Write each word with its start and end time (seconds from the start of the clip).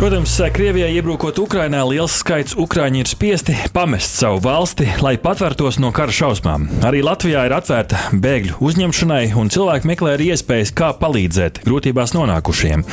Protams, 0.00 0.32
Krievijai 0.52 0.94
iebrukot 0.96 1.36
Ukrainā, 1.42 1.82
liels 1.84 2.14
skaits 2.22 2.54
ukrāņi 2.56 3.02
ir 3.02 3.08
spiesti 3.10 3.52
pamest 3.74 4.16
savu 4.16 4.40
valsti, 4.46 4.86
lai 5.04 5.12
patvērtos 5.20 5.76
no 5.78 5.90
kara 5.92 6.14
šausmām. 6.16 6.64
Arī 6.88 7.02
Latvijā 7.04 7.42
ir 7.46 7.52
atvērta 7.52 8.00
bēgļu 8.16 8.56
uzņemšanai, 8.64 9.26
un 9.36 9.52
cilvēki 9.52 9.90
meklē 9.92 10.14
arī 10.16 10.30
iespējas, 10.32 10.72
kā 10.72 10.94
palīdzēt 10.98 11.60
grūtībās 11.68 12.16
nonākušiem. 12.16 12.86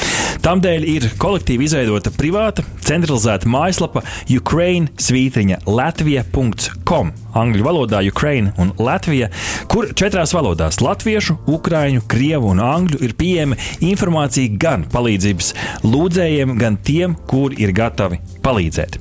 Tādēļ 0.44 0.90
ir 0.98 1.08
kolektīvi 1.18 1.70
izveidota 1.70 2.12
privāta, 2.12 2.68
centralizēta 2.84 3.48
mājaslapa 3.56 4.04
Ukraine 4.38 4.92
svītriņa 5.00 5.64
Latvija.com. 5.64 7.16
Angļu 7.38 7.66
valodā 7.66 8.02
Ukraina 8.08 8.54
un 8.58 8.72
Latvija, 8.82 9.30
kur 9.70 9.92
četrās 9.94 10.34
valodās- 10.34 10.82
latviešu, 10.88 11.38
ukrāņu, 11.48 12.02
krievu 12.10 12.54
un 12.56 12.64
angļu 12.64 13.02
ir 13.06 13.14
pieejama 13.14 13.58
informācija 13.80 14.58
gan 14.58 14.86
palīdzības 14.94 15.54
lūdzējiem, 15.84 16.58
gan 16.58 16.78
tiem, 16.78 17.16
kuri 17.28 17.62
ir 17.62 17.74
gatavi 17.78 18.20
palīdzēt. 18.42 18.98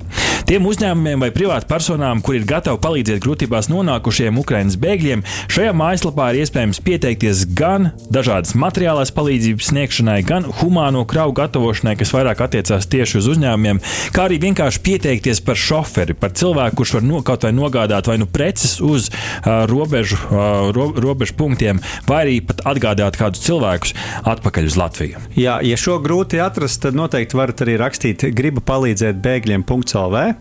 Tiem 0.47 0.63
uzņēmumiem 0.71 1.25
vai 1.25 1.33
privātpersonām, 1.35 2.21
kur 2.23 2.37
ir 2.39 2.45
gatavi 2.47 2.79
palīdzēt 2.79 3.19
grūtībās 3.25 3.67
nonākušiem 3.67 4.37
Ukraiņas 4.39 4.77
bēgļiem, 4.79 5.25
šajā 5.51 5.73
mājaslapā 5.75 6.29
ir 6.31 6.45
iespējams 6.45 6.79
pieteikties 6.87 7.41
gan 7.59 7.89
dažādas 8.15 8.55
materiālās 8.55 9.11
palīdzības 9.17 9.73
sniegšanai, 9.73 10.21
gan 10.29 10.47
humāno 10.61 11.03
kravu 11.11 11.35
gatavošanai, 11.41 11.97
kas 11.99 12.15
vairāk 12.15 12.45
attiecās 12.47 12.87
tieši 12.93 13.19
uz 13.19 13.31
uzņēmumiem, 13.33 13.81
kā 14.15 14.29
arī 14.29 14.39
vienkārši 14.45 14.85
pieteikties 14.87 15.43
par 15.49 15.59
šoferi, 15.59 16.15
par 16.15 16.31
cilvēku, 16.39 16.79
kurš 16.79 16.95
var 17.01 17.09
no, 17.09 17.25
kaut 17.27 17.49
vai 17.49 17.51
nogādāt 17.57 18.07
vai 18.07 18.17
nu 18.23 18.31
preces 18.31 18.77
uz 18.79 19.11
uh, 19.11 19.67
robežu, 19.67 20.21
uh, 20.29 20.71
ro, 20.71 20.93
robežu 20.95 21.35
punktiem, 21.43 21.83
vai 22.07 22.23
arī 22.23 22.39
pat 22.47 22.63
atgādāt 22.71 23.19
kādus 23.19 23.43
cilvēkus 23.49 23.97
atpakaļ 24.23 24.71
uz 24.71 24.79
Latviju. 24.79 25.27
Jā, 25.35 25.59
ja 25.67 25.83
šo 25.83 25.99
grūti 26.07 26.39
atrast, 26.39 26.85
tad 26.87 26.95
noteikti 26.95 27.43
varat 27.43 27.67
arī 27.67 27.79
rakstīt 27.83 28.29
gribu 28.31 28.63
palīdzēt 28.63 29.19
bēgļiem.lv 29.27 30.36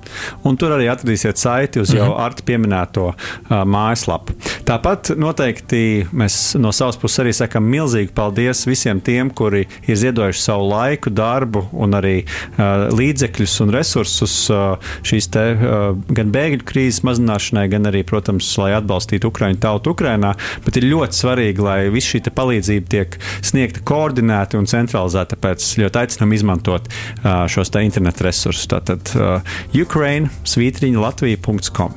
un 0.45 0.57
tur 0.59 0.75
arī 0.75 0.89
atradīsiet 0.91 1.39
saiti 1.39 1.81
uz 1.83 1.93
jau 1.95 2.11
ar 2.19 2.35
pieminēto 2.45 3.07
uh, 3.11 3.63
mājaslapu. 3.69 4.35
Tāpat 4.65 5.13
noteikti 5.19 6.05
mēs 6.15 6.55
no 6.59 6.71
savas 6.75 6.97
puses 6.99 7.21
arī 7.23 7.33
sakām 7.35 7.67
milzīgi 7.69 8.13
paldies 8.15 8.65
visiem 8.67 9.01
tiem, 9.03 9.29
kuri 9.29 9.65
ir 9.87 9.99
ziedojuši 9.99 10.41
savu 10.41 10.69
laiku, 10.71 11.13
darbu 11.13 11.65
un 11.73 11.97
arī 11.97 12.15
uh, 12.23 12.87
līdzekļus 12.95 13.55
un 13.65 13.73
resursus 13.75 14.35
uh, 14.53 14.93
šīs 15.05 15.29
te 15.33 15.45
uh, 15.53 15.85
gan 16.17 16.33
bēgļu 16.35 16.65
krīzes 16.67 17.03
mazināšanai, 17.07 17.67
gan 17.71 17.89
arī, 17.91 18.03
protams, 18.07 18.49
lai 18.61 18.73
atbalstītu 18.77 19.29
Ukraiņu 19.31 19.61
tautu 19.63 19.95
Ukrainā. 19.95 20.33
Bet 20.65 20.79
ir 20.79 20.89
ļoti 20.89 21.19
svarīgi, 21.21 21.65
lai 21.65 21.77
viss 21.93 22.11
šī 22.11 22.23
palīdzība 22.35 22.91
tiek 22.91 23.17
sniegta 23.45 23.83
koordinēti 23.85 24.59
un 24.59 24.69
centralizēti. 24.69 25.35
Tāpēc 25.35 25.67
ļoti 25.81 26.01
aicinām 26.01 26.35
izmantot 26.35 26.89
uh, 26.89 27.45
šos 27.51 27.73
internetu 27.81 28.25
resursus. 28.25 28.67
Tātad 28.71 29.13
uh, 29.15 29.55
Ukraine 29.85 30.33
svītriņa 30.49 31.01
Latvija.com. 31.05 31.93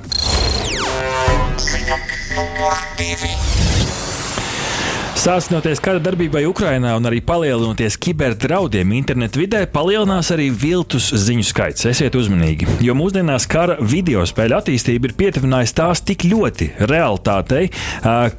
Sāsinoties 5.19 5.81
kara 5.83 5.99
darbībai 6.01 6.45
Ukrajinā 6.47 6.93
un 6.97 7.09
arī 7.09 7.19
palielinoties 7.27 7.97
kiberdraudiem 8.01 8.93
internetu 8.95 9.43
vidē, 9.43 9.65
palielinās 9.73 10.31
arī 10.33 10.47
viltus 10.55 11.09
ziņu 11.25 11.47
skaits. 11.49 11.89
Esiet 11.91 12.15
uzmanīgi, 12.17 12.69
jo 12.87 12.95
mūsdienās 12.97 13.49
kara 13.51 13.81
video 13.81 14.23
spēļu 14.29 14.61
attīstība 14.61 15.11
ir 15.11 15.17
pietuvinājusi 15.19 15.77
tās 15.81 16.05
tik 16.07 16.29
ļoti 16.29 16.71
realitātei, 16.87 17.67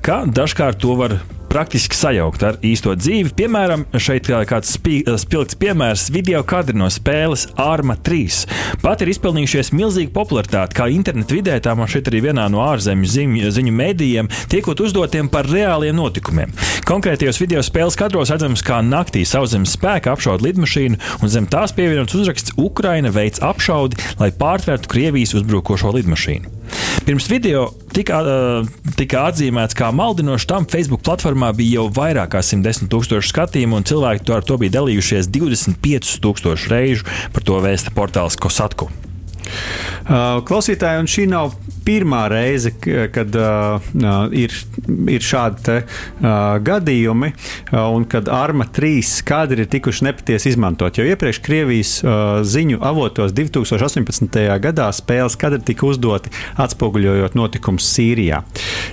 ka 0.05 0.23
dažkārt 0.29 0.79
to 0.81 0.95
var 1.01 1.19
praktiski 1.49 1.97
sajaukt 1.97 2.43
ar 2.45 2.57
īsto 2.65 2.93
dzīvi. 2.97 3.33
Piemēram, 3.37 3.85
šeit 3.97 4.29
kāds 4.29 4.71
spī- 4.77 5.01
spilgts 5.19 5.57
piemērs 5.59 6.09
video 6.13 6.43
kadri 6.47 6.77
no 6.77 6.89
spēles 6.93 7.47
Arma 7.59 7.95
3. 7.97 8.45
Pat 8.83 9.01
ir 9.01 9.11
izpelnījušies 9.13 9.73
milzīgu 9.73 10.13
popularitāti, 10.15 10.77
kā 10.77 10.89
internetu 10.93 11.39
vidē, 11.39 11.57
tā 11.63 11.75
man 11.77 11.89
šeit 11.89 12.09
arī 12.11 12.21
vienā 12.29 12.45
no 12.51 12.61
ārzemju 12.67 13.09
ziņu, 13.15 13.53
ziņu 13.55 13.73
mēdījiem, 13.79 14.29
tiekot 14.53 14.83
uzdotiem 14.85 15.31
par 15.31 15.49
reāliem 15.49 15.97
notikumiem. 15.97 16.53
Konkrētajos 16.89 17.41
video 17.41 17.63
spēles 17.65 17.97
kadros 17.99 18.31
redzams, 18.33 18.63
kā 18.65 18.79
naktī 18.85 19.25
sauszemes 19.25 19.73
spēka 19.77 20.13
apšauda 20.13 20.45
lidmašīnu, 20.49 21.01
un 21.21 21.33
zem 21.33 21.49
tās 21.49 21.73
pievienots 21.75 22.17
uzraksts 22.17 22.55
Ukraina 22.57 23.11
veids 23.13 23.41
apšaudi, 23.45 23.99
lai 24.21 24.31
pārtvērtu 24.31 24.89
Krievijas 24.89 25.35
uzbrukošo 25.39 25.93
lidmašīnu. 25.97 26.58
Pirms 27.07 27.25
video 27.31 27.65
tika, 27.95 28.19
tika 28.99 29.25
atzīmēts 29.31 29.77
kā 29.77 29.89
maldinošs, 29.95 30.47
tam 30.49 30.67
Facebook 30.69 31.03
platformā 31.07 31.51
bija 31.57 31.79
jau 31.79 31.87
vairāk 31.95 32.35
kā 32.35 32.43
110 32.45 32.91
tūkstoši 32.91 33.33
skatījumu, 33.33 33.79
un 33.79 33.87
cilvēki 33.89 34.25
to 34.27 34.37
ar 34.37 34.45
to 34.45 34.59
bija 34.61 34.77
dalījušies 34.79 35.31
25 35.33 36.17
tūkstošu 36.23 36.73
reižu. 36.73 37.07
Par 37.33 37.45
to 37.45 37.61
vēsta 37.63 37.93
portāls 37.95 38.37
Kosatku. 38.39 38.91
Uh, 40.09 40.39
Klausītāji, 40.41 41.03
un 41.03 41.07
šī 41.09 41.23
nav 41.29 41.51
pirmā 41.85 42.23
reize, 42.31 42.71
kad 43.13 43.35
uh, 43.37 43.77
uh, 43.77 44.15
ir, 44.33 44.53
ir 45.09 45.25
šādi 45.25 45.61
te, 45.65 45.75
gadījumi, 46.65 47.29
un 47.77 48.05
kad 48.09 48.29
Arma 48.33 48.65
3 48.73 49.21
kadri 49.25 49.63
ir 49.63 49.69
tikuši 49.69 50.05
nepatiesi 50.07 50.51
izmantot. 50.51 50.97
Jo 50.97 51.05
iepriekš 51.09 51.39
Krievijas 51.45 51.91
ziņu 52.45 52.79
avotos 52.85 53.33
2018. 53.37 54.39
gadā 54.61 54.87
spēles 54.95 55.37
kadri 55.39 55.61
tika 55.69 55.87
uzdoti 55.89 56.33
atspoguļojot 56.61 57.37
notikumus 57.37 57.87
Sīrijā. 57.93 58.41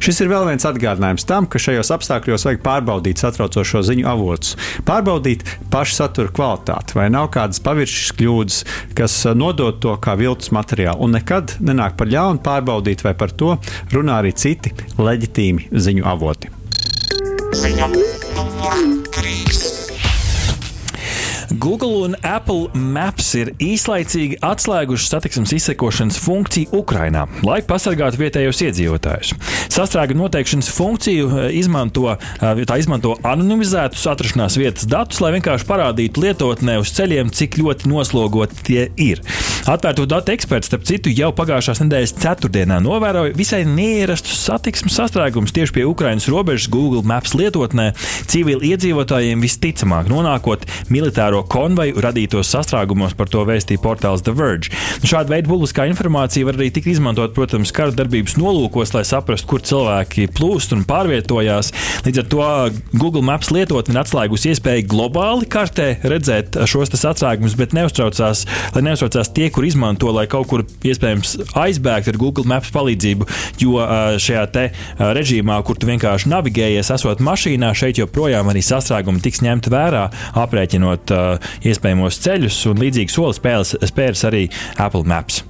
Šis 0.05 0.23
ir 0.23 0.31
vēl 0.33 0.47
viens 0.51 0.69
atgādinājums 0.69 1.27
tam, 1.29 1.49
ka 1.51 1.61
šajos 1.63 1.93
apstākļos 1.97 2.47
vajag 2.49 2.63
pārbaudīt 2.65 3.23
satraucošo 3.23 3.83
ziņu 3.89 4.09
avotus, 4.11 4.57
pārbaudīt 4.89 5.45
pašu 5.73 5.99
satura 6.01 6.33
kvalitāti, 6.37 6.97
vai 6.99 7.09
nav 7.13 7.31
kādas 7.35 7.63
paviršas 7.65 8.15
kļūdas, 8.21 8.63
kas 8.97 9.19
nodod 9.37 9.81
to 9.85 9.97
kā 10.03 10.17
viltus 10.21 10.53
materiālu, 10.55 11.06
un 11.07 11.17
nekad 11.17 11.57
nenāk 11.63 11.97
par 11.99 12.11
ļaunu 12.11 12.43
pārbaudīt, 12.45 13.07
vai 13.07 13.15
par 13.19 13.33
to 13.33 13.55
runā 13.95 14.21
arī 14.21 14.35
citi 14.37 14.75
leģitīmi 14.99 15.71
ziņu 15.87 16.07
avoti. 16.17 16.53
Ziņa 17.57 18.06
Google 21.59 22.05
un 22.05 22.17
Apple 22.23 22.69
Maps 22.77 23.31
ir 23.39 23.53
īslaicīgi 23.63 24.39
atslēguši 24.45 25.09
satiksmes 25.09 25.55
izsekošanas 25.57 26.19
funkciju 26.21 26.73
Ukrajinā, 26.77 27.25
lai 27.47 27.63
pasargātu 27.65 28.21
vietējos 28.21 28.61
iedzīvotājus. 28.67 29.33
Sastrēgu 29.73 30.17
noteikšanas 30.19 30.69
funkciju 30.77 31.31
eh, 31.31 31.47
izmanto, 31.61 32.13
eh, 32.13 32.63
izmanto 32.77 33.15
anonimizētus 33.27 34.05
atrašanās 34.13 34.59
vietas 34.61 34.89
datus, 34.91 35.23
lai 35.25 35.33
vienkārši 35.39 35.69
parādītu 35.69 36.27
lietotnē 36.27 36.77
uz 36.83 36.93
ceļiem, 36.97 37.33
cik 37.33 37.59
ļoti 37.63 37.89
noslogoti 37.93 38.61
tie 38.67 38.87
ir. 39.01 39.23
Atvērto 39.67 40.05
datu 40.07 40.35
eksperts, 40.35 40.69
starp 40.71 40.85
citu, 40.87 41.11
jau 41.11 41.33
pagājušās 41.35 41.81
nedēļas 41.83 42.17
ceturtdienā 42.23 42.79
novēroja 42.85 43.35
visai 43.39 43.65
neierastus 43.67 44.45
satiksmes 44.45 44.95
sastrēgumus 45.01 45.55
tieši 45.57 45.79
pie 45.79 45.87
Ukrainas 45.89 46.29
robežas 46.31 46.69
Google 46.71 47.03
Maps 47.07 47.35
lietotnē. 47.39 47.89
Civili 48.31 48.75
iedzīvotājiem 48.75 49.43
visticamāk 49.43 50.13
nonākot 50.13 50.69
militāro 50.93 51.46
konvoju 51.51 52.01
radītos 52.05 52.51
sastrēgumos, 52.53 53.17
par 53.19 53.31
to 53.33 53.45
vēstīja 53.49 53.83
portāls 53.83 54.25
The 54.27 54.35
Verge. 54.37 54.73
Nu, 55.03 55.11
Šāda 55.11 55.33
veida 55.33 55.51
publiskā 55.51 55.87
informācija 55.91 56.47
var 56.49 56.59
arī 56.59 56.71
tikt 56.75 56.91
izmantot, 56.93 57.35
protams, 57.37 57.73
kara 57.75 57.95
darbības 57.97 58.37
nolūkos, 58.41 58.95
lai 58.97 59.05
saprastu, 59.07 59.49
kur 59.51 59.65
cilvēki 59.67 60.29
plūst 60.37 60.75
un 60.77 60.85
pārvietojās. 60.89 61.73
Līdz 62.07 62.23
ar 62.23 62.29
to 62.33 62.49
Google 62.97 63.25
Maps 63.27 63.53
lietotne 63.55 63.95
ir 63.97 64.03
atslēgusi 64.03 64.53
iespēju 64.53 64.87
globāli 64.91 65.49
kartē 65.51 65.89
redzēt 66.07 66.59
šos 66.69 66.93
sastrēgumus, 66.97 67.57
bet 67.59 67.75
neuztraucās, 67.77 68.45
lai 68.75 68.85
neuztraucās 68.87 69.33
tie, 69.37 69.49
kur 69.55 69.67
izmanto, 69.67 70.11
lai 70.15 70.27
kaut 70.31 70.49
kur 70.51 70.65
iespējams 70.65 71.37
aizbēgtu 71.59 72.13
ar 72.13 72.21
Google 72.21 72.47
Maps 72.49 72.73
palīdzību. 72.75 73.29
Jo 73.63 73.83
šajā 74.23 74.45
te 74.55 74.67
režīmā, 74.99 75.59
kur 75.67 75.79
tu 75.81 75.89
vienkārši 75.89 76.31
navigējies, 76.33 76.93
esot 76.95 77.23
mašīnā, 77.25 77.73
šeit 77.77 78.01
joprojām 78.01 78.51
arī 78.53 78.63
sastrēgumi 78.65 79.23
tiks 79.25 79.43
ņemti 79.45 79.73
vērā, 79.73 80.05
aprēķinot 80.43 81.13
ā, 81.13 81.23
iespējamos 81.67 82.21
ceļus 82.25 82.63
un 82.71 82.83
līdzīgi 82.83 83.13
soli 83.13 83.37
spēles, 83.37 83.77
spērs 83.91 84.27
arī 84.29 84.47
Apple 84.77 85.07
Maps. 85.09 85.43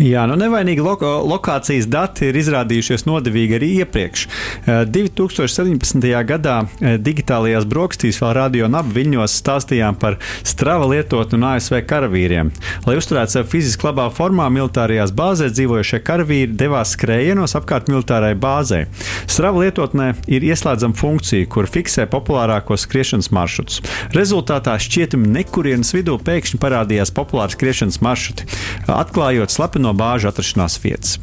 Jā, 0.00 0.22
nu 0.24 0.38
nevainīgi 0.40 0.80
loko, 0.80 1.08
lokācijas 1.28 1.84
dati 1.90 2.30
ir 2.30 2.36
izrādījušies 2.40 3.04
nodevīgi 3.04 3.56
arī 3.58 3.68
iepriekš. 3.82 4.22
Eh, 4.64 4.84
2017. 4.88 6.06
gadā 6.24 6.54
eh, 6.64 6.96
digitālajās 6.96 7.66
brokastīs 7.68 8.20
vēl 8.22 8.32
radio 8.38 8.70
un 8.70 8.78
ap 8.80 8.88
viļņos 8.88 9.34
stāstījām 9.42 9.98
par 10.00 10.16
strava 10.48 10.86
lietotni 10.88 11.36
un 11.36 11.44
ASV 11.50 11.82
karavīriem. 11.90 12.52
Lai 12.86 12.94
uzturētu 12.96 13.36
sevi 13.36 13.50
fiziski 13.52 13.88
labā 13.90 14.06
formā, 14.16 14.46
militārajās 14.54 15.12
bāzēs 15.16 15.52
dzīvojušie 15.58 16.00
karavīri 16.06 16.56
devās 16.56 16.94
skrējienos 16.96 17.56
apkārt 17.60 17.92
militārai 17.92 18.32
bāzei. 18.32 18.86
Strava 19.28 19.60
lietotnē 19.66 20.08
ir 20.32 20.48
ieslēdzama 20.48 20.96
funkcija, 20.96 21.50
kur 21.52 21.68
fiksē 21.68 22.08
populārākos 22.08 22.86
skriešanas 22.86 23.28
maršrutus. 23.34 23.82
Rezultātā 24.16 24.78
šķietami 24.80 25.28
nekurienes 25.36 25.92
vidū 25.92 26.16
pēkšņi 26.24 26.62
parādījās 26.64 27.12
populāri 27.12 27.58
skriešanas 27.58 28.00
maršruti, 28.04 28.48
atklājot 28.88 29.52
slepeno 29.82 29.92
bāžu 29.98 30.30
atrašanās 30.30 30.78
vietas. 30.78 31.18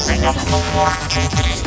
Ziņa 0.00 0.32
numur 0.48 0.96
četri. 1.12 1.59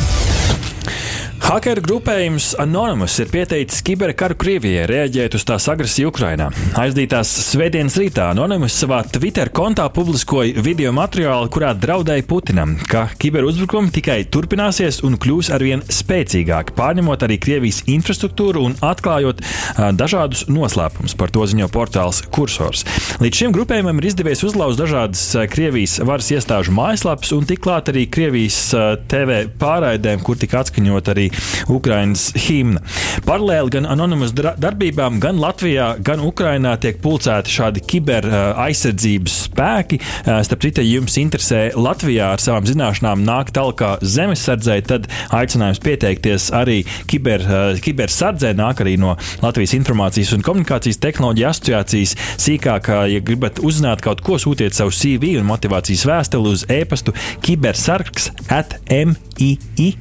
Hakeru 1.54 1.84
grupējums 1.86 2.48
Anonymous 2.58 3.14
ir 3.22 3.28
pieteicis 3.30 3.84
kiberkaru 3.86 4.34
Krievijai, 4.42 4.88
reaģējot 4.90 5.36
uz 5.38 5.44
tās 5.46 5.68
agresiju 5.70 6.10
Ukrainā. 6.10 6.48
Aizdītās 6.82 7.30
svētdienas 7.52 7.94
rītā 8.02 8.32
Anonymous 8.32 8.74
savā 8.82 9.04
Twitter 9.06 9.52
kontā 9.54 9.86
publiskoja 9.94 10.64
video 10.66 10.90
materiālu, 10.98 11.52
kurā 11.54 11.76
draudēja 11.78 12.26
Putinam, 12.26 12.74
ka 12.90 13.04
kiberuzbrukumi 13.22 13.94
tikai 13.94 14.16
turpināsies 14.34 15.04
un 15.06 15.20
kļūs 15.22 15.52
arvien 15.54 15.84
spēcīgāki, 15.94 16.74
pārņemot 16.80 17.28
arī 17.28 17.38
Krievijas 17.46 17.84
infrastruktūru 17.86 18.66
un 18.72 18.74
atklājot 18.90 19.46
dažādus 19.94 20.48
noslēpumus. 20.50 21.14
Par 21.22 21.36
to 21.38 21.46
ziņo 21.54 21.70
portāls 21.70 22.24
Kursors. 22.34 22.82
Līdz 23.22 23.44
šim 23.44 23.54
grupējumam 23.54 24.02
ir 24.02 24.10
izdevies 24.10 24.42
uzlauzt 24.50 24.82
dažādas 24.82 25.22
Krievijas 25.54 26.00
varas 26.02 26.34
iestāžu 26.34 26.74
mājaslapas 26.74 27.38
un 27.38 27.46
tikklāt 27.46 27.94
arī 27.94 28.08
Krievijas 28.10 28.60
TV 29.06 29.44
pārraidēm, 29.62 30.26
kur 30.26 30.42
tika 30.42 30.66
atskaņot 30.66 31.14
arī 31.14 31.30
Ukraiņas 31.72 32.24
himna. 32.48 32.82
Paralēli 33.28 33.70
gan 33.78 33.86
anonimas 33.90 34.34
darbībām, 34.36 35.20
gan 35.24 35.40
Latvijā, 35.42 35.94
gan 36.04 36.20
Ukrainā 36.24 36.76
tiek 36.82 37.00
pulcēti 37.04 37.54
šādi 37.54 37.84
kiber 37.88 38.28
aizsardzības 38.64 39.38
spēki. 39.48 40.00
Starp 40.24 40.62
citu, 40.66 40.82
ja 40.84 40.98
jums 40.98 41.18
interesē 41.22 41.62
Latvijā 41.78 42.34
ar 42.36 42.42
savām 42.44 42.66
zināšanām 42.68 43.24
nākt 43.28 43.54
talkā 43.58 43.98
zemesardzē, 44.02 44.80
tad 44.90 45.08
aicinājums 45.34 45.82
pieteikties 45.84 46.50
arī 46.56 46.80
kiber, 47.10 47.42
kibersardzē 47.84 48.54
nāk 48.58 48.84
arī 48.84 48.98
no 49.02 49.16
Latvijas 49.44 49.76
Informācijas 49.78 50.34
un 50.36 50.46
komunikācijas 50.46 51.02
tehnoloģija 51.04 51.54
asociācijas. 51.54 52.16
Sīkāk, 52.44 52.90
ja 53.12 53.20
gribat 53.26 53.62
uzzināt 53.64 54.04
kaut 54.06 54.24
ko, 54.26 54.40
sūtiet 54.42 54.74
savu 54.78 54.92
CV 54.94 55.38
un 55.40 55.48
motivācijas 55.50 56.06
vēstuli 56.10 56.48
uz 56.54 56.66
e-pastu 56.72 57.12
kibersargs 57.46 58.32
at 58.54 58.80
mii.lv. 58.90 59.94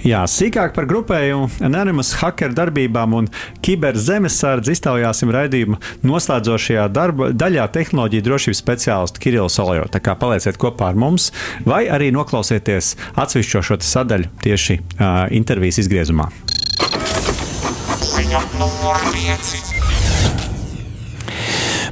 Jā, 0.00 0.22
sīkāk 0.24 0.72
par 0.72 0.86
grupējumu, 0.88 1.50
Anonymous 1.66 2.14
hacker 2.22 2.54
darbībām 2.56 3.16
un 3.18 3.26
kiberzemesardzi 3.64 4.72
iztaujāsim 4.72 5.32
raidījuma 5.34 5.76
noslēdzošajā 6.08 6.86
darba, 6.94 7.28
daļā 7.36 7.66
tehnoloģiju 7.74 8.24
drošības 8.24 8.62
speciālistu 8.64 9.20
Kirillu 9.20 9.52
Solojo. 9.52 9.84
Tā 9.92 10.00
kā 10.00 10.16
palieciet 10.16 10.56
kopā 10.60 10.88
ar 10.94 11.00
mums, 11.00 11.28
vai 11.68 11.84
arī 11.92 12.08
noklausieties 12.16 12.94
atsevišķo 13.20 13.64
šo 13.68 13.80
sadaļu 13.84 14.32
tieši 14.46 14.78
uh, 14.80 15.26
intervijas 15.36 15.82
izgriezumā. 15.84 16.30
Ziņa 18.00 18.40
numur 18.56 19.04
5. 19.12 19.69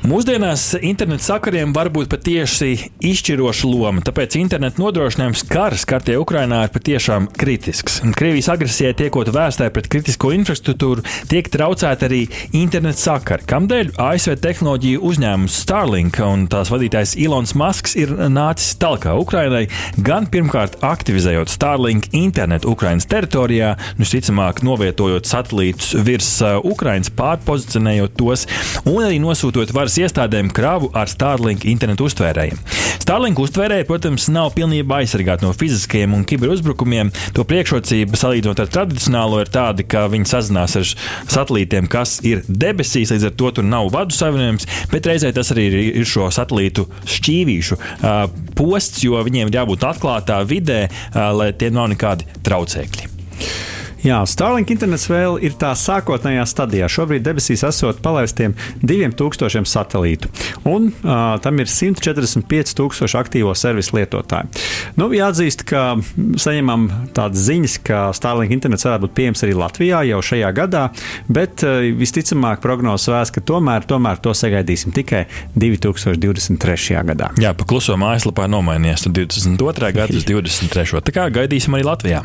Mūsdienās 0.08 0.62
interneta 0.81 1.20
sakariem 1.20 1.75
var 1.76 1.90
būt 1.93 2.08
patiesi 2.08 2.70
izšķiroša 3.05 3.69
loma, 3.69 4.00
tāpēc 4.06 4.38
interneta 4.40 4.81
nodrošinājums 4.81 5.43
karas 5.50 5.82
kartē 5.88 6.14
Ukrainā 6.16 6.62
ir 6.64 6.70
patiešām 6.72 7.26
kritisks. 7.37 7.99
Krievijas 8.16 8.49
agresijai 8.55 8.94
tiekot 8.96 9.28
vērstai 9.34 9.66
pret 9.75 9.90
kritisko 9.93 10.31
infrastruktūru, 10.32 11.05
tiek 11.28 11.50
traucēta 11.52 12.08
arī 12.08 12.22
interneta 12.56 12.96
sakari, 13.02 13.44
kamdēļ 13.50 13.90
ASV 14.00 14.38
tehnoloģiju 14.46 15.02
uzņēmums 15.10 15.58
Starlink 15.66 16.22
un 16.25 16.46
tās 16.49 16.72
vadītājs 16.72 17.12
Ilons 17.26 17.52
Masks 17.58 17.99
ir 18.00 18.14
nācis 18.32 18.78
talkā 18.81 19.12
Ukrainai, 19.20 19.66
gan 20.00 20.31
pirmkārt 20.32 20.81
aktivizējot 20.88 21.52
Starlink 21.52 22.08
internetu 22.16 22.72
Ukrainas 22.72 23.10
teritorijā, 23.12 23.75
visticamāk 24.00 24.64
novietojot 24.64 25.28
satelītus 25.28 25.93
virs 26.08 26.32
uh, 26.40 26.56
Ukrainas, 26.64 27.12
pārpozicionējot 27.12 28.16
tos 28.16 28.49
un 28.87 29.05
arī 29.05 29.20
nosūtot 29.20 29.76
varas 29.76 29.98
iestādēm 30.05 30.50
kravu 30.55 30.91
ar 30.97 31.11
Starlink 31.11 31.67
internetu 31.69 32.09
uztvērējiem. 32.09 32.61
Starlink 33.03 33.39
uztvērēji, 33.41 33.87
protams, 33.89 34.27
nav 34.33 34.50
pilnībā 34.56 34.99
aizsargāti 35.03 35.47
no 35.47 35.55
fiziskajiem 35.56 36.17
un 36.17 36.27
kiberuzbrukumiem. 36.29 37.12
To 37.37 37.45
priekšrocība 37.49 38.19
salīdzinot 38.21 38.61
ar 38.61 38.73
tradicionālo 38.75 39.41
ir 39.41 39.53
tāda, 39.55 39.87
ka 39.87 40.06
viņi 40.12 40.29
sazinās 40.29 40.77
ar 40.81 40.91
satelītiem, 41.33 41.89
kas 41.89 42.19
ir 42.29 42.43
debesīs, 42.49 43.15
līdz 43.15 43.31
ar 43.31 43.35
to 43.41 43.55
tur 43.56 43.69
nav 43.69 43.89
vadu 43.95 44.17
savienojums, 44.17 44.69
bet 44.93 45.09
reizē 45.09 45.33
tas 45.37 45.55
arī 45.55 45.71
ir 45.89 46.09
šo 46.09 46.29
satelītu 46.35 46.85
šķīvīšu 47.09 47.79
uh, 47.81 48.21
posts, 48.59 49.06
jo 49.06 49.23
viņiem 49.25 49.49
ir 49.49 49.61
jābūt 49.62 49.89
atklātā 49.89 50.43
vidē, 50.49 50.85
uh, 50.91 51.31
lai 51.39 51.53
tie 51.56 51.73
nav 51.73 51.89
nekādi 51.94 52.29
traucēkļi. 52.44 53.78
Jā, 54.05 54.21
Starlink 54.31 54.71
internets 54.71 55.09
vēl 55.11 55.41
ir 55.43 55.56
tā 55.59 55.73
sākotnējā 55.75 56.45
stadijā. 56.47 56.87
Šobrīd 56.93 57.25
debesīs 57.27 57.65
esot 57.67 57.99
palaistiem 58.05 58.55
2000 58.87 59.67
satelītu, 59.67 60.31
un 60.71 60.91
uh, 60.93 61.35
tam 61.43 61.59
ir 61.59 61.71
145,000 61.71 63.19
aktīvo 63.19 63.55
servisu 63.59 63.97
lietotāju. 63.99 64.53
Nu, 65.00 65.09
jāatzīst, 65.15 65.65
ka 65.69 65.97
saņemam 66.39 66.87
tādas 67.17 67.43
ziņas, 67.49 67.79
ka 67.89 68.05
Starlink 68.15 68.55
internets 68.55 68.87
varētu 68.87 69.09
būt 69.09 69.17
pieejams 69.19 69.45
arī 69.47 69.59
Latvijā 69.59 70.05
jau 70.12 70.23
šajā 70.31 70.53
gadā, 70.61 70.85
bet 71.27 71.67
uh, 71.67 71.83
visticamāk 71.99 72.62
prognozes 72.62 73.11
vēst, 73.11 73.35
ka 73.35 73.44
tomēr, 73.51 73.89
tomēr 73.91 74.23
to 74.23 74.37
sagaidīsim 74.37 74.94
tikai 74.94 75.25
2023. 75.59 77.03
gadā. 77.11 77.33
Jā, 77.43 77.51
pa 77.59 77.67
kluso 77.67 77.99
mājaslapā 77.99 78.47
nomainījies 78.51 79.09
no 79.09 79.15
22. 79.19 79.93
gada 79.99 80.23
uz 80.23 80.27
23. 80.29 81.03
Tā 81.03 81.19
kā 81.19 81.29
gaidīsim 81.35 81.75
arī 81.75 81.91
Latvijā. 81.91 82.23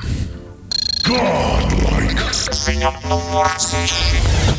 Ziņa 1.04 2.92
numur 3.10 3.50
6. 3.60 4.53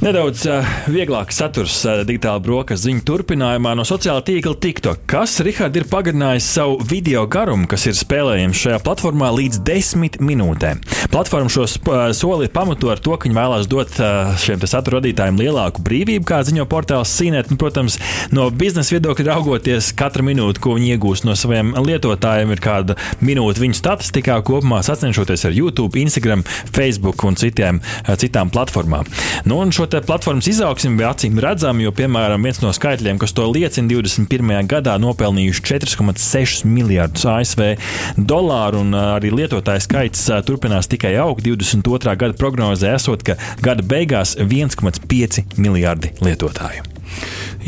Nedaudz 0.00 0.46
uh, 0.48 0.64
vieglāks 0.88 1.36
saturs 1.36 1.74
uh, 1.84 1.98
digitāla 2.08 2.40
brokastu 2.40 2.86
ziņu 2.86 3.02
turpinājumā 3.04 3.74
no 3.76 3.84
sociālā 3.84 4.22
tīkla 4.24 4.54
TikTok, 4.56 5.02
kas 5.04 5.34
Rihards 5.44 5.76
ir 5.76 5.84
pagarinājis 5.92 6.46
savu 6.54 6.78
video 6.88 7.26
garumu, 7.28 7.66
kas 7.68 7.84
ir 7.84 7.98
spēlējams 7.98 8.62
šajā 8.62 8.78
platformā 8.86 9.28
līdz 9.36 9.58
desmit 9.68 10.16
minūtēm. 10.24 10.80
Platforma 11.12 11.52
šo 11.52 11.66
uh, 11.66 11.98
soli 12.16 12.48
pamato 12.48 12.88
ar 12.88 13.02
to, 13.04 13.12
ka 13.12 13.28
viņi 13.28 13.36
vēlās 13.36 13.68
dot 13.68 13.92
uh, 14.00 14.30
šiem 14.40 14.64
satura 14.64 15.02
radītājiem 15.02 15.42
lielāku 15.42 15.84
brīvību, 15.84 16.24
kā 16.32 16.40
ziņo 16.48 16.64
portāls 16.72 17.12
Sīnet. 17.20 17.52
Un, 17.52 17.60
protams, 17.60 17.98
no 18.32 18.48
biznesa 18.48 18.96
viedokļa 18.96 19.28
raugoties, 19.34 19.92
katra 20.00 20.24
minūte, 20.24 20.64
ko 20.64 20.78
viņi 20.78 20.94
iegūst 20.94 21.28
no 21.28 21.36
saviem 21.36 21.74
lietotājiem, 21.76 22.56
ir 22.56 22.64
kāda 22.64 22.96
minūte 23.20 23.60
viņu 23.66 23.76
statistikā 23.76 24.40
kopumā 24.48 24.80
sacenšoties 24.86 25.44
ar 25.50 25.60
YouTube, 25.60 26.00
Instagram, 26.00 26.46
Facebook 26.72 27.28
un 27.28 27.36
citiem, 27.36 27.84
uh, 28.06 28.16
citām 28.16 28.48
platformām. 28.48 29.12
Nu, 29.44 29.58
un 29.60 29.72
šo 29.72 29.86
platformas 30.06 30.48
izaugsme 30.50 30.96
bija 30.98 31.12
acīm 31.14 31.38
redzama, 31.40 31.84
jo, 31.84 31.92
piemēram, 31.96 32.44
viens 32.44 32.60
no 32.62 32.72
skaitļiem, 32.76 33.20
kas 33.20 33.34
to 33.36 33.46
liecina, 33.50 33.88
21. 33.90 34.52
gadā 34.70 34.96
nopelnījuši 35.00 35.64
4,6 35.72 36.68
miljardus 36.68 37.26
ASV 37.30 37.64
dolāru, 38.16 38.84
un 38.84 38.96
arī 38.98 39.32
lietotāju 39.34 39.86
skaits 39.86 40.28
turpinās 40.46 40.90
tikai 40.90 41.16
augt. 41.22 41.44
22. 41.46 42.16
gada 42.20 42.36
prognozē 42.36 42.94
esot, 42.98 43.24
ka 43.26 43.38
gada 43.64 43.86
beigās 43.86 44.36
1,5 44.40 45.60
miljardi 45.60 46.14
lietotāju. 46.24 46.89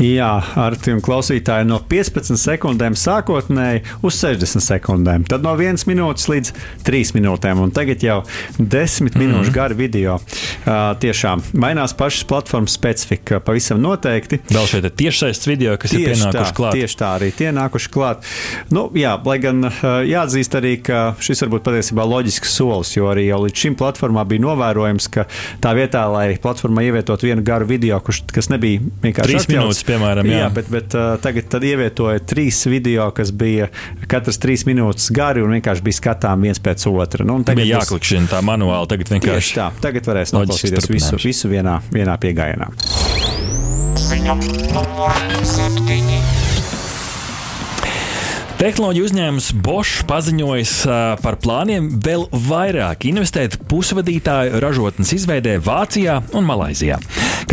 Jā, 0.01 0.29
ar 0.57 0.73
tiem 0.81 0.97
klausītājiem 1.05 1.67
no 1.69 1.77
15 1.89 2.39
sekundēm 2.41 2.95
sākotnēji 2.97 3.83
uz 4.01 4.17
60 4.17 4.63
sekundēm. 4.65 5.25
Tad 5.29 5.43
no 5.45 5.53
1 5.53 5.85
minūtes 5.89 6.25
līdz 6.31 6.49
3 6.87 7.13
minūtēm, 7.19 7.61
un 7.61 7.73
tagad 7.75 8.01
jau 8.01 8.15
10 8.57 9.05
mm. 9.05 9.19
minūšu 9.21 9.53
gari 9.53 9.77
video. 9.77 10.15
Uh, 10.63 10.95
tiešām 10.97 11.43
mainās 11.61 11.93
pašas 11.97 12.25
platformas 12.29 12.73
specifika 12.73 13.37
pavisam 13.43 13.83
noteikti. 13.83 14.41
Vēl 14.49 14.65
šeit 14.71 14.87
ir 14.89 14.95
tiešsaistes 15.03 15.49
video, 15.51 15.75
kas 15.77 15.93
tieši 15.93 16.01
ir 16.01 16.15
pienākuši 16.15 16.49
tā, 16.49 16.57
klāt. 16.57 16.79
Tieši 16.79 16.99
tā 17.03 17.11
arī 17.19 17.29
tie 17.37 17.53
nākuši 17.53 17.93
klāt. 17.93 18.25
Nu, 18.73 18.87
jā, 18.97 19.13
lai 19.29 19.37
gan 19.45 19.69
uh, 19.69 19.85
jāatzīst 20.09 20.57
arī, 20.57 20.73
ka 20.89 21.03
šis 21.21 21.45
varbūt 21.45 21.67
patiesībā 21.69 22.07
loģisks 22.09 22.57
solis, 22.57 22.95
jo 22.97 23.11
arī 23.13 23.27
jau 23.27 23.43
līdz 23.45 23.65
šim 23.67 23.77
platformā 23.77 24.25
bija 24.25 24.47
novērojams, 24.47 25.11
ka 25.13 25.27
tā 25.61 25.77
vietā, 25.77 26.07
lai 26.09 26.25
platformā 26.41 26.87
ievietotu 26.89 27.29
vienu 27.29 27.45
garu 27.45 27.69
video, 27.69 28.01
kurš, 28.01 28.23
kas 28.33 28.49
nebija 28.49 28.81
vienkārši 29.05 29.32
3 29.33 29.49
minūtes 29.51 29.83
piemēram. 29.87 30.29
Jā, 30.29 30.43
jā 30.43 30.49
bet, 30.53 30.69
bet 30.73 30.95
uh, 30.97 31.13
tagad 31.23 31.57
ievietoja 31.63 32.23
trīs 32.27 32.61
video, 32.69 33.09
kas 33.15 33.33
bija 33.35 33.69
katrs 34.09 34.39
trīs 34.43 34.65
minūtes 34.69 35.09
gari 35.15 35.43
un 35.43 35.55
vienkārši 35.57 35.85
bija 35.85 35.99
skatām 36.01 36.47
viens 36.47 36.61
pēc 36.63 36.87
otra. 36.91 37.25
Nu, 37.27 37.39
tagad 37.45 37.63
bija 37.63 37.79
jāklikšķina 37.81 38.31
tā 38.35 38.43
manuāli, 38.45 38.91
tagad 38.93 39.15
vienkārši. 39.17 39.57
Tā, 39.59 39.69
tagad 39.83 40.09
varēs 40.09 40.35
noklausīties 40.35 40.89
visu, 40.91 41.19
visu 41.23 41.51
vienā, 41.51 41.79
vienā 41.93 42.17
piegājienā. 42.21 42.71
Ziņa 44.03 44.39
numur 44.73 45.21
7. 45.47 46.43
Tehnoloģiju 48.63 49.05
uzņēmums 49.09 49.47
Bosch 49.65 50.05
paziņojis 50.07 50.73
par 51.19 51.35
plāniem 51.43 51.89
vēl 52.05 52.27
vairāk 52.45 53.03
investēt 53.09 53.57
pusvadītāju 53.67 54.61
ražotnes 54.63 55.11
izveidē 55.17 55.57
Vācijā 55.65 56.21
un 56.31 56.47
Malaizijā. 56.47 56.99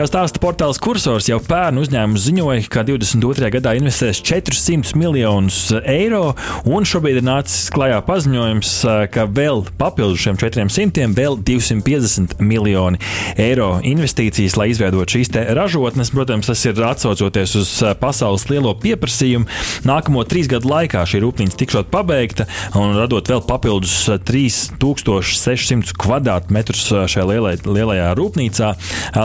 Kā 0.00 0.06
stāsta 0.08 0.40
portāls 0.40 0.78
Kursors, 0.80 1.26
jau 1.28 1.36
pērn 1.44 1.76
uzņēmums 1.82 2.22
ziņoja, 2.24 2.62
ka 2.72 2.80
22. 2.88 3.50
gadā 3.52 3.74
investēs 3.76 4.22
400 4.24 4.96
miljonus 4.96 5.58
eiro, 5.84 6.30
un 6.64 6.86
šobrīd 6.88 7.18
ir 7.20 7.26
nācis 7.26 7.66
klajā 7.74 7.98
paziņojums, 8.06 8.70
ka 9.12 9.26
vēl 9.28 9.60
papildus 9.76 10.22
šiem 10.24 10.38
400 10.40 11.04
vēl 11.18 11.36
250 11.44 12.40
miljoni 12.40 12.96
eiro 13.36 13.66
investīcijas, 13.84 14.56
lai 14.56 14.70
izveidotu 14.72 15.18
šīs 15.18 15.34
ražotnes. 15.58 16.14
Protams, 16.16 16.48
tas 16.48 16.64
ir 16.64 16.80
atsaucoties 16.80 17.58
uz 17.60 17.74
pasaules 18.00 18.48
lielo 18.48 18.72
pieprasījumu. 18.80 19.52
Nākamo 19.84 20.24
trīs 20.24 20.48
gadu 20.48 20.72
laikā 20.72 21.04
šī 21.12 21.20
rūpnīca 21.26 21.60
tikšot 21.60 21.92
pabeigta 21.92 22.48
un 22.72 22.96
radot 22.96 23.28
vēl 23.34 23.44
papildus 23.44 23.98
3600 24.08 25.92
kvadrātmetrus 26.00 26.88
šajā 26.88 27.28
lielai, 27.34 27.54
lielajā 27.68 28.08
rūpnīcā. 28.16 28.72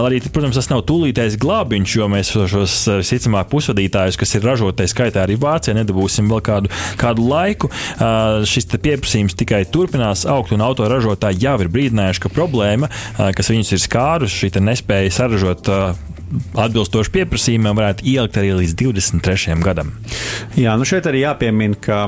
Arī, 0.01 0.19
protams, 0.27 0.64
tas 0.64 0.64
nav 0.71 0.83
tūlītējs 0.89 1.37
glābiņš, 1.41 1.95
jo 1.99 2.09
mēs 2.11 2.31
šos 2.51 2.77
visticamāk 3.01 3.49
pusvadītājus, 3.51 4.19
kas 4.19 4.35
ir 4.37 4.47
ražotais 4.47 4.93
skaitā 4.93 5.23
arī 5.25 5.37
Vācijā, 5.41 5.75
nedabūsim 5.77 6.29
vēl 6.31 6.43
kādu, 6.45 6.73
kādu 7.01 7.27
laiku. 7.29 7.71
Šis 8.49 8.69
pieprasījums 8.75 9.37
tikai 9.37 9.63
turpinās 9.69 10.25
augt, 10.29 10.53
un 10.55 10.65
autoražotāji 10.65 11.45
jau 11.45 11.57
ir 11.63 11.71
brīdinājuši, 11.73 12.25
ka 12.25 12.33
problēma, 12.33 12.91
kas 13.17 13.53
viņus 13.53 13.75
ir 13.75 13.85
skārusi, 13.85 14.45
šī 14.45 14.65
nespēja 14.65 15.13
saražot 15.21 15.71
atbilstoši 16.55 17.11
pieprasījumiem 17.15 17.77
varētu 17.77 18.05
ielikt 18.09 18.39
arī 18.41 18.51
līdz 18.61 18.75
23. 18.79 19.55
gadam. 19.63 19.91
Jā, 20.59 20.75
nu 20.79 20.87
šeit 20.87 21.07
arī 21.09 21.23
jāpiemina, 21.23 21.77
ka 21.81 21.99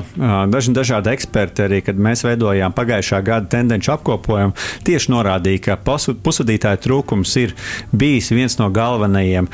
daži 0.52 0.74
dažādi 0.76 1.12
eksperti, 1.14 1.66
arī 1.66 1.82
kad 1.86 2.00
mēs 2.00 2.24
veidojām 2.28 2.76
pagājušā 2.76 3.22
gada 3.26 3.50
tendenci 3.52 3.92
apkopojumu, 3.94 4.56
tieši 4.88 5.12
norādīja, 5.14 5.64
ka 5.70 5.78
pusvadītāju 5.84 6.82
trūkums 6.86 7.34
ir 7.42 7.56
bijis 7.92 8.32
viens 8.36 8.58
no 8.60 8.70
galvenajiem 8.74 9.50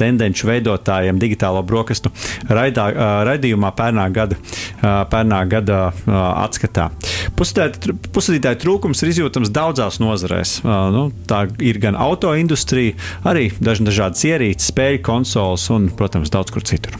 tendenci 0.00 0.48
veidotājiem 0.48 1.20
digitālo 1.22 1.62
brokastu 1.66 2.12
raidā, 2.48 2.88
raidījumā 3.28 3.72
pērnā 3.78 4.08
gada, 4.14 4.38
pērnā 4.82 5.42
gada 5.50 5.80
atskatā. 6.44 6.88
Pusvadītāju 7.38 8.62
trūkums 8.62 9.02
ir 9.02 9.12
izjūtams 9.12 9.52
daudzās 9.54 10.00
nozarēs. 10.02 10.58
Nu, 10.64 11.08
tā 11.28 11.44
ir 11.64 11.78
gan 11.82 11.98
autoindustrija, 11.98 12.96
arī 13.28 13.48
daži 13.60 13.87
dažādas 13.88 14.24
ierīces, 14.28 14.70
spēļu 14.72 15.02
konsoles 15.08 15.68
un, 15.74 15.88
protams, 15.98 16.32
daudz 16.34 16.54
kur 16.54 16.66
citur. 16.68 16.96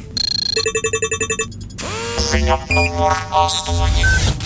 Ziņa 2.28 2.59
numur 2.73 3.14
8. 3.45 4.38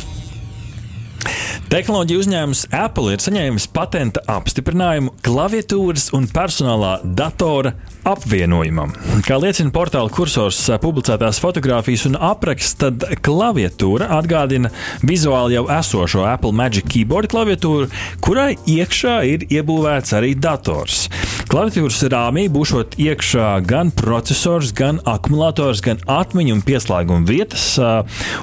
Tehnoloģija 1.72 2.20
uzņēmums 2.20 2.66
Apple 2.76 3.14
ir 3.14 3.22
saņēmis 3.24 3.64
patenta 3.72 4.20
apstiprinājumu 4.28 5.14
klaviatūras 5.24 6.10
un 6.12 6.26
personālā 6.28 6.98
datora 7.16 7.72
apvienojumam. 8.04 8.92
Kā 9.24 9.38
liecina 9.40 9.72
portāla 9.72 10.12
kursors 10.12 10.58
publicētās 10.82 11.40
fotogrāfijas 11.40 12.04
un 12.10 12.18
apraksts, 12.20 12.76
tad 12.82 13.06
klaviatūra 13.24 14.10
atgādina 14.18 14.68
vizuāli 15.00 15.56
jau 15.56 15.64
esošo 15.72 16.26
Apple 16.28 16.52
Magic 16.60 16.92
Keyboard 16.92 17.32
klaviatūru, 17.32 17.88
kurai 18.20 18.50
iekšā 18.68 19.16
ir 19.30 19.46
iebūvēts 19.48 20.12
arī 20.18 20.34
dators. 20.36 21.06
Klaviatūras 21.52 21.98
rāmī 22.08 22.46
būšot 22.48 22.94
iekšā 22.96 23.46
gan 23.68 23.90
processors, 23.92 24.70
gan 24.72 25.02
akumulators, 25.04 25.82
gan 25.84 25.98
atmiņu 26.08 26.54
un 26.56 26.62
pieslēguma 26.64 27.28
vietas, 27.28 27.66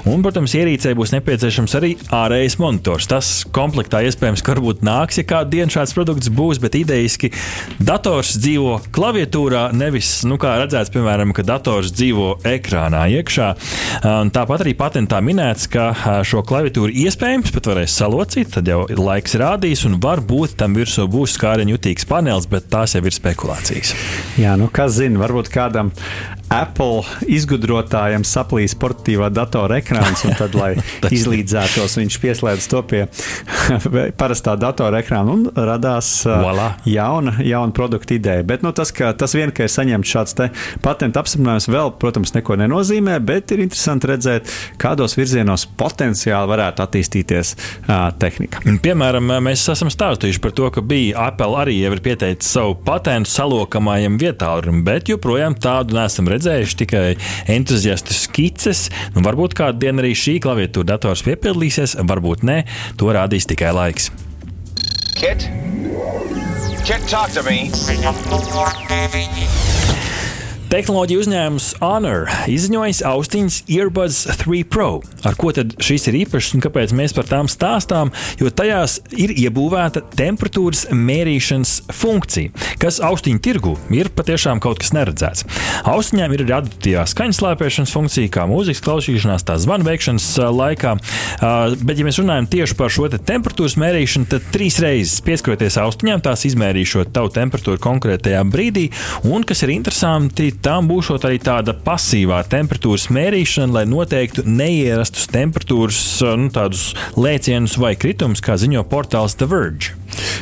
un, 0.06 0.20
protams, 0.22 0.52
ierīcē 0.54 0.92
būs 0.94 1.10
nepieciešams 1.16 1.74
arī 1.74 1.90
ārējais 2.14 2.54
monitors. 2.62 3.08
Tas 3.10 3.30
komplektā 3.50 4.04
iespējams, 4.06 4.44
ka 4.46 4.54
varbūt 4.54 4.84
nāks, 4.86 5.18
ja 5.18 5.24
kādu 5.26 5.56
dienu 5.56 5.74
šāds 5.74 5.94
produkts 5.96 6.30
būs, 6.30 6.60
bet 6.62 6.76
idejiski 6.78 7.32
dators 7.82 8.36
dzīvo 8.38 8.76
klaviatūrā, 8.94 9.64
nevis, 9.74 10.12
nu, 10.30 10.38
kā 10.38 10.54
redzēts, 10.62 10.94
piemēram, 10.94 11.34
ka 11.34 11.42
dators 11.50 11.90
dzīvo 11.90 12.36
ekrānā 12.46 13.08
iekšā. 13.16 13.50
Tāpat 14.38 14.62
arī 14.68 14.76
patentā 14.78 15.18
minēts, 15.18 15.66
ka 15.74 16.22
šo 16.22 16.44
klaviatūru 16.46 16.94
iespējams 17.08 17.50
pat 17.58 17.72
varēs 17.72 17.98
salocīt, 18.04 18.54
tad 18.54 18.70
jau 18.70 18.86
laiks 18.86 19.34
rādīs, 19.42 19.82
un 19.90 19.98
varbūt 19.98 20.54
tam 20.62 20.78
virsū 20.78 21.10
būs 21.10 21.34
skāriņu 21.40 21.74
jutīgs 21.74 22.06
panelis, 22.06 22.46
bet 22.54 22.70
tās 22.70 22.94
jau 22.94 22.99
ir 23.08 23.16
spekulācijas. 23.16 23.94
Jā, 24.40 24.56
nu 24.60 24.68
kas 24.72 24.98
zina, 24.98 25.20
varbūt 25.22 25.50
kādam 25.54 25.92
Apple 26.50 27.04
izgudrotājam 27.30 28.24
saplīs 28.26 28.72
portatīvā 28.74 29.28
datora 29.30 29.76
ekrāns, 29.78 30.24
un 30.26 30.34
tad, 30.34 30.56
lai 30.58 30.72
izlīdzētos, 31.16 31.94
viņš 32.00 32.16
pieslēdz 32.24 32.66
to 32.72 32.80
pie 32.90 33.04
parastā 34.20 34.56
datora 34.58 34.98
ekrāna 35.04 35.36
un 35.36 35.44
radās 35.54 36.10
Voila. 36.26 36.72
jauna, 36.90 37.36
jauna 37.46 37.74
produkta 37.76 38.16
ideja. 38.16 38.42
Bet 38.46 38.64
nu, 38.66 38.72
tas, 38.74 38.90
ka, 38.94 39.12
tas 39.14 39.36
vien, 39.38 39.52
ka 39.54 39.68
ir 39.68 39.70
saņemts 39.70 40.14
šāds 40.16 40.38
patenta 40.82 41.22
apstiprinājums, 41.22 41.68
vēl, 41.70 41.92
protams, 42.02 42.34
neko 42.34 42.58
nenozīmē, 42.58 43.20
bet 43.22 43.54
ir 43.54 43.62
interesanti 43.62 44.10
redzēt, 44.10 44.50
kādos 44.80 45.14
virzienos 45.18 45.68
potenciāli 45.78 46.50
varētu 46.50 46.82
attīstīties 46.82 47.54
uh, 47.54 48.10
tehnika. 48.18 48.64
Piemēram, 48.82 49.36
mēs 49.46 49.68
esam 49.70 49.90
stāstījuši 49.92 50.42
par 50.42 50.56
to, 50.58 50.70
ka 50.74 50.82
bija 50.82 51.28
Apple 51.30 51.62
arī 51.62 51.78
jau 51.78 51.94
ir 51.94 52.02
pieteicis 52.02 52.50
savu 52.58 52.74
patentu 52.86 53.30
salokamajam 53.30 54.18
vietālurim, 54.18 54.82
bet 54.86 55.12
joprojām 55.12 55.54
tādu 55.60 55.98
nesam 55.98 56.26
redzējuši 56.26 56.39
redzējuši 56.40 56.78
tikai 56.84 57.04
entuziastu 57.52 58.16
skices. 58.16 58.88
Nu, 59.14 59.24
varbūt 59.26 59.56
kādu 59.58 59.84
dienu 59.84 60.04
arī 60.04 60.14
šī 60.16 60.38
klaviatūra 60.42 60.94
dators 60.94 61.24
piepildīsies, 61.26 61.98
varbūt 62.08 62.46
nē, 62.48 62.62
to 63.00 63.12
rādīs 63.14 63.48
tikai 63.50 63.74
laiks. 63.76 64.10
Kit? 65.20 65.48
Kit, 66.86 67.04
talk 67.10 67.30
to 67.36 67.44
me! 67.44 67.68
Ziņa 70.70 70.86
numur 70.86 71.08
9. 71.08 71.10
Tehnoloģija 71.10 71.20
uzņēmums 71.20 71.64
Honor 71.80 72.28
izziņojis 72.46 73.00
austiņas 73.02 73.56
Earbuds 73.74 74.18
3 74.38 74.60
Pro. 74.70 75.00
Ar 75.26 75.34
ko 75.34 75.50
tad 75.50 75.72
šis 75.82 76.06
ir 76.06 76.20
īpašs 76.22 76.54
un 76.54 76.62
kāpēc 76.62 76.92
mēs 76.94 77.14
par 77.16 77.26
tām 77.26 77.48
stāstām? 77.50 78.12
Jo 78.38 78.52
tajās 78.54 79.00
ir 79.10 79.32
iebūvēta 79.34 80.04
temperatūras 80.14 80.86
mērīšanas 80.94 81.72
funkcija, 81.90 82.52
kas 82.78 83.00
austiņu 83.02 83.42
tirgu 83.42 83.72
ir 83.90 84.12
patiešām 84.14 84.60
kaut 84.62 84.78
kas 84.78 84.92
neredzēts. 84.94 85.46
Austiņām 85.90 86.36
ir 86.36 86.44
arī 86.44 86.54
adaptīvā 86.60 87.02
skaņas 87.10 87.42
slēpēšanas 87.42 87.94
funkcija, 87.96 88.30
kā 88.38 88.46
mūzikas 88.50 88.84
klausīšanās, 88.86 89.46
tā 89.48 89.58
zvanu 89.58 89.88
veikšanas 89.90 90.28
laikā. 90.54 90.94
Bet, 91.82 91.98
ja 91.98 92.06
mēs 92.06 92.22
runājam 92.22 92.46
tieši 92.54 92.78
par 92.78 92.94
šo 92.94 93.10
te 93.10 93.18
temperatūras 93.18 93.74
mērīšanu, 93.80 94.30
tad 94.36 94.46
trīs 94.54 94.78
reizes 94.84 95.18
pieskaroties 95.26 95.80
austiņām, 95.82 96.22
tās 96.22 96.46
izmērīšot 96.46 97.10
tavu 97.16 97.34
temperatūru 97.34 97.82
konkrētajā 97.82 98.46
brīdī. 98.46 98.86
Un, 99.26 99.42
kas 99.48 99.66
ir 99.66 99.74
interesanti, 99.74 100.52
tam 100.64 100.88
būs 100.90 101.10
arī 101.16 101.38
tāda 101.42 101.74
pasīvā 101.86 102.40
temperatūras 102.50 103.08
mērīšana, 103.14 103.74
lai 103.78 103.84
noteiktu 103.88 104.44
neierastus 104.46 105.30
temperatūras 105.32 106.00
nu, 106.40 106.50
lēcienus 107.16 107.78
vai 107.80 107.94
kritumus, 107.98 108.44
kā 108.44 108.58
ziņo 108.60 108.84
portāls 108.90 109.38
The 109.40 109.48
Verge. 109.50 109.96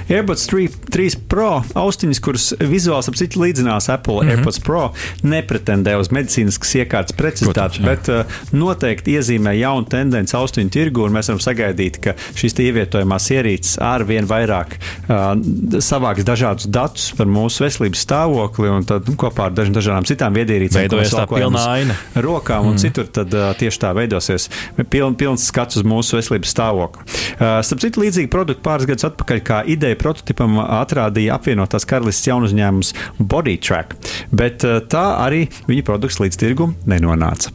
AirPods 0.08 0.46
3, 0.48 0.68
3 0.90 1.16
Pro 1.28 1.50
austiņas, 1.76 2.20
kuras 2.24 2.46
vizuāli 2.60 3.10
ap 3.10 3.18
citu 3.18 3.42
līdzinās 3.42 3.88
Apple 3.92 4.14
mm 4.14 4.20
-hmm. 4.20 4.36
AirPods 4.38 4.60
Pro, 4.64 4.84
nepretendē 5.22 5.96
uz 6.00 6.08
medicīniskas 6.14 6.74
iekārtas 6.80 7.16
precizitāti, 7.16 7.82
bet 7.84 8.08
uh, 8.08 8.38
noteikti 8.52 9.18
iezīmē 9.18 9.52
jaunu 9.58 9.86
tendenci 9.90 10.36
austiņu 10.36 10.70
tirgu, 10.70 11.04
un 11.04 11.12
mēs 11.12 11.28
varam 11.28 11.40
sagaidīt, 11.40 12.00
ka 12.00 12.14
šīs 12.34 12.56
ievietojamās 12.58 13.30
ierīces 13.30 13.78
ar 13.84 14.04
vien 14.04 14.24
vairāk 14.24 14.78
uh, 14.78 15.80
savāks 15.84 16.24
dažādus 16.24 16.66
datus 16.66 17.12
par 17.16 17.26
mūsu 17.26 17.64
veselības 17.64 18.04
stāvokli, 18.06 18.68
un 18.68 18.84
tad 18.84 19.08
nu, 19.08 19.16
kopā 19.16 19.50
ar 19.50 19.52
daž, 19.52 19.68
dažādām 19.74 20.08
citām 20.08 20.34
viedierīcēm, 20.34 20.88
veidojas 20.88 21.14
tā 21.14 21.26
pilna 21.28 21.64
aina. 21.74 21.96
Rokām 22.14 22.66
un 22.66 22.76
mm. 22.76 22.82
citur, 22.82 23.06
tad 23.06 23.34
uh, 23.34 23.52
tieši 23.58 23.82
tā 23.84 23.92
veidosies 23.96 24.48
piln, 24.88 25.14
pilns 25.14 25.46
skats 25.52 25.76
uz 25.76 25.84
mūsu 25.84 26.16
veselības 26.16 26.54
stāvokli. 26.56 27.04
Uh, 27.38 27.60
starp 27.62 27.84
citu, 27.84 28.02
līdzīgi 28.04 28.30
produkti 28.32 28.64
pāris 28.64 28.88
gadus 28.88 29.08
atpakaļ, 29.10 29.42
kā 29.44 29.62
ideja 29.68 29.98
prototipam 30.00 30.59
atrādīja 30.64 31.37
apvienotās 31.38 31.87
karalistes 31.88 32.31
jaunu 32.31 32.49
uzņēmums 32.50 32.95
Bodytrack, 33.19 33.97
bet 34.31 34.67
eh, 34.67 34.81
tā 34.90 35.07
arī 35.25 35.47
viņa 35.69 35.87
produkts 35.87 36.21
līdz 36.23 36.40
tirgum 36.40 36.76
nenonāca. 36.88 37.55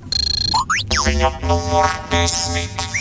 Ziņa 1.03 1.29
numur 1.47 1.89
10. 2.13 2.93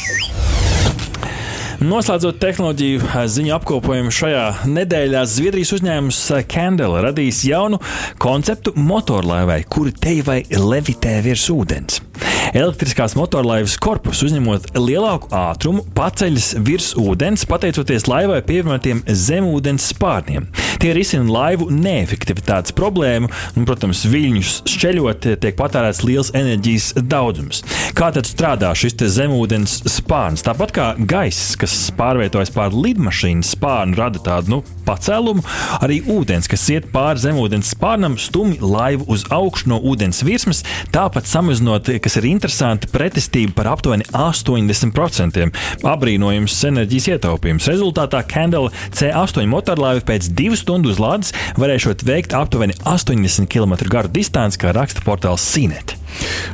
Noslēdzot 1.82 2.38
tehnoloģiju 2.38 3.00
eh, 3.02 3.24
ziņu 3.26 3.54
apkopojumu 3.56 4.12
šajā 4.14 4.44
nedēļā, 4.70 5.24
Zviedrijas 5.26 5.74
uzņēmums 5.78 6.20
eh, 6.36 6.44
Candle 6.50 7.02
radīs 7.02 7.42
jaunu 7.48 7.80
konceptu 8.22 8.76
motorlaivai, 8.78 9.62
kuri 9.66 9.94
te 9.98 10.14
vai 10.26 10.42
levitē 10.46 11.18
virs 11.26 11.48
ūdens. 11.50 12.02
Elektriskās 12.52 13.16
motorlaivas 13.18 13.78
korpus 13.80 14.22
uzņemot 14.26 14.72
lielāku 14.76 15.30
ātrumu 15.36 15.86
paceļas 15.96 16.52
virs 16.64 16.92
ūdens, 17.00 17.46
pateicoties 17.48 18.08
laivai 18.10 18.42
pievienotiem 18.46 19.02
zemūdens 19.06 19.90
spārniem. 19.94 20.48
Tie 20.82 20.90
risina 20.96 21.30
laivu 21.30 21.68
neefektivitātes 21.72 22.74
problēmu, 22.76 23.30
un, 23.56 23.66
protams, 23.68 24.02
viļņus 24.10 24.54
šķeļot 24.68 25.28
tiek 25.42 25.56
patērēts 25.58 26.02
liels 26.06 26.32
enerģijas 26.36 26.88
daudzums. 27.06 27.62
Kā 27.96 28.10
tad 28.14 28.26
strādā 28.28 28.72
šis 28.76 28.98
zemūdens 29.14 29.78
spārns? 29.90 30.44
Tāpat 30.46 30.74
kā 30.74 30.86
gaiss, 30.98 31.54
kas 31.60 31.76
pārvietojas 31.96 32.52
pār 32.54 32.74
lidmašīnas 32.74 33.52
spārnu, 33.56 33.96
rada 33.98 34.20
tādu 34.22 34.56
nu, 34.56 34.60
pacēlumu, 34.86 35.44
arī 35.80 36.00
ūdens, 36.10 36.50
kas 36.50 36.66
iet 36.74 36.88
pāri 36.92 37.22
zemūdens 37.22 37.72
spārnam, 37.76 38.18
stumj 38.20 38.58
laivu 38.62 39.06
uz 39.12 39.24
augšu 39.32 39.70
no 39.72 39.78
ūdens 39.92 40.22
virsmas, 40.26 40.64
tāpat 40.94 41.30
samazinot, 41.30 41.92
kas 42.12 42.20
ir 42.20 42.28
interesanti, 42.28 42.88
pretestību 42.92 43.54
par 43.56 43.70
aptuveni 43.72 44.04
80%. 44.12 45.46
Abrīnojums 45.88 46.58
enerģijas 46.68 47.08
ietaupījums. 47.14 47.70
Rezultātā 47.72 48.20
Candle 48.28 48.68
C8 48.92 49.48
motorlaiva 49.48 50.04
pēc 50.12 50.28
divu 50.36 50.58
stundu 50.60 50.92
uzlādes 50.92 51.32
varēšot 51.56 52.04
veikt 52.04 52.36
aptuveni 52.36 52.76
80 52.84 53.48
km 53.48 53.78
garu 53.88 54.12
distanci, 54.12 54.60
kā 54.60 54.76
raksta 54.76 55.04
portāls 55.08 55.48
Sinet. 55.54 56.01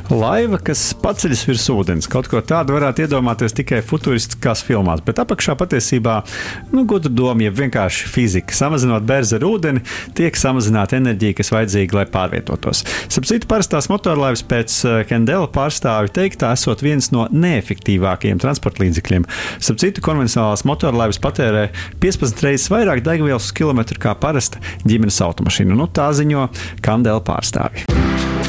Laiva, 0.09 0.57
kas 0.63 0.81
paceļas 1.03 1.43
virs 1.49 1.67
ūdens, 1.73 2.07
kaut 2.09 2.29
ko 2.31 2.41
tādu 2.45 2.73
varētu 2.75 3.05
iedomāties 3.05 3.53
tikai 3.57 3.81
futūristiskās 3.85 4.63
filmās, 4.65 5.03
bet 5.05 5.21
apakšā 5.21 5.55
patiesībā 5.59 6.15
nu, 6.73 6.85
gudra 6.89 7.11
doma, 7.13 7.45
ja 7.45 7.53
vienkārši 7.53 8.09
fizika. 8.09 8.55
Samazinot 8.55 9.05
bērnu 9.09 9.37
ar 9.37 9.45
ūdeni, 9.45 9.83
tiek 10.17 10.37
samazināta 10.39 10.97
enerģija, 10.97 11.37
kas 11.39 11.51
vajadzīga, 11.53 11.99
lai 11.99 12.05
pārvietotos. 12.09 12.83
Sapratu, 13.11 13.49
parastās 13.49 13.89
motorlaivas 13.91 14.43
pēc 14.49 14.77
Kendela 15.09 15.49
pārstāvja 15.53 16.13
teiktā, 16.19 16.53
esot 16.57 16.83
viens 16.85 17.11
no 17.13 17.27
neefektīvākajiem 17.33 18.41
transporta 18.41 18.85
līdzekļiem. 18.85 19.27
Sapratu, 19.59 20.03
konvencionālās 20.05 20.65
motorlaivas 20.69 21.21
patērē 21.21 21.67
15 22.01 22.45
reizes 22.47 22.69
vairāk 22.73 23.03
degvielas 23.05 23.49
uz 23.49 23.55
kilometru 23.59 23.99
kā 24.01 24.15
parasta 24.19 24.61
ģimenes 24.87 25.21
automašīna. 25.25 25.77
Nu, 25.77 25.89
tā 25.91 26.09
ziņo 26.17 26.47
Kandela 26.85 27.21
pārstāvja. 27.25 28.48